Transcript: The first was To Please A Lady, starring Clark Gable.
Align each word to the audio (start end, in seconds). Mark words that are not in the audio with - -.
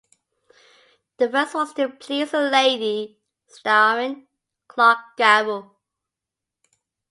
The 1.17 1.29
first 1.29 1.53
was 1.53 1.73
To 1.75 1.89
Please 1.89 2.33
A 2.33 2.39
Lady, 2.39 3.19
starring 3.47 4.25
Clark 4.67 4.97
Gable. 5.15 5.77